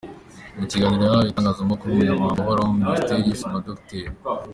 [0.57, 4.05] Mu kiganiro yahaye itangazamakuru, Umunyamabanga uhoraho muri Minisiteri y’ubuzima Dr.